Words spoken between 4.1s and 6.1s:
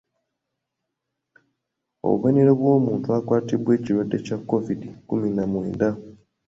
kya Kovidi kkumi na mwenda.